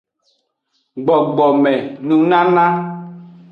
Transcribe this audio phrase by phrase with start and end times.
[1.03, 1.73] Gbogbome
[2.07, 2.65] nunana.